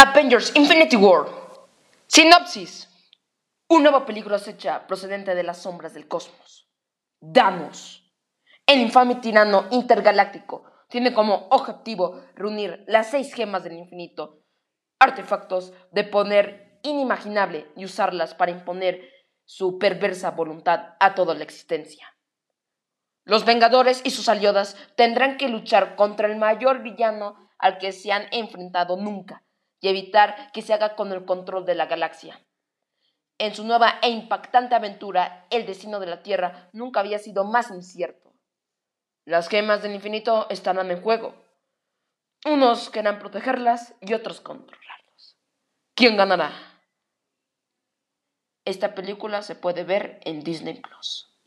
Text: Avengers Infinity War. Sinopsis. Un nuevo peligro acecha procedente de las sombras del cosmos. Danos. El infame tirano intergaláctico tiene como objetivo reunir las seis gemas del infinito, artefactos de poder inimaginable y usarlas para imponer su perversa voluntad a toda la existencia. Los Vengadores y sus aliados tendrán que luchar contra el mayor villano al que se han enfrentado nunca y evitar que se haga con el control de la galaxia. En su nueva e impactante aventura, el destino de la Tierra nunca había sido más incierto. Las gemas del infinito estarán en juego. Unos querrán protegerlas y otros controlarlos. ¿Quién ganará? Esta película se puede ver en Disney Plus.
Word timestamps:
Avengers 0.00 0.52
Infinity 0.54 0.94
War. 0.94 1.26
Sinopsis. 2.06 2.88
Un 3.68 3.82
nuevo 3.82 4.06
peligro 4.06 4.36
acecha 4.36 4.86
procedente 4.86 5.34
de 5.34 5.42
las 5.42 5.62
sombras 5.62 5.92
del 5.92 6.06
cosmos. 6.06 6.70
Danos. 7.20 8.08
El 8.64 8.78
infame 8.78 9.16
tirano 9.16 9.66
intergaláctico 9.72 10.62
tiene 10.88 11.12
como 11.12 11.48
objetivo 11.50 12.22
reunir 12.36 12.84
las 12.86 13.10
seis 13.10 13.34
gemas 13.34 13.64
del 13.64 13.72
infinito, 13.72 14.44
artefactos 15.00 15.72
de 15.90 16.04
poder 16.04 16.78
inimaginable 16.84 17.66
y 17.74 17.84
usarlas 17.84 18.36
para 18.36 18.52
imponer 18.52 19.10
su 19.46 19.80
perversa 19.80 20.30
voluntad 20.30 20.94
a 21.00 21.16
toda 21.16 21.34
la 21.34 21.42
existencia. 21.42 22.06
Los 23.24 23.44
Vengadores 23.44 24.02
y 24.04 24.10
sus 24.10 24.28
aliados 24.28 24.76
tendrán 24.94 25.38
que 25.38 25.48
luchar 25.48 25.96
contra 25.96 26.28
el 26.28 26.36
mayor 26.36 26.84
villano 26.84 27.50
al 27.58 27.78
que 27.78 27.90
se 27.90 28.12
han 28.12 28.28
enfrentado 28.30 28.96
nunca 28.96 29.42
y 29.80 29.88
evitar 29.88 30.50
que 30.52 30.62
se 30.62 30.74
haga 30.74 30.96
con 30.96 31.12
el 31.12 31.24
control 31.24 31.64
de 31.64 31.74
la 31.74 31.86
galaxia. 31.86 32.40
En 33.38 33.54
su 33.54 33.64
nueva 33.64 33.98
e 34.02 34.10
impactante 34.10 34.74
aventura, 34.74 35.46
el 35.50 35.64
destino 35.64 36.00
de 36.00 36.06
la 36.06 36.22
Tierra 36.22 36.68
nunca 36.72 37.00
había 37.00 37.18
sido 37.18 37.44
más 37.44 37.70
incierto. 37.70 38.32
Las 39.24 39.48
gemas 39.48 39.82
del 39.82 39.94
infinito 39.94 40.46
estarán 40.50 40.90
en 40.90 41.00
juego. 41.02 41.34
Unos 42.44 42.90
querrán 42.90 43.18
protegerlas 43.18 43.94
y 44.00 44.14
otros 44.14 44.40
controlarlos. 44.40 45.36
¿Quién 45.94 46.16
ganará? 46.16 46.52
Esta 48.64 48.94
película 48.94 49.42
se 49.42 49.54
puede 49.54 49.84
ver 49.84 50.20
en 50.24 50.42
Disney 50.42 50.80
Plus. 50.80 51.37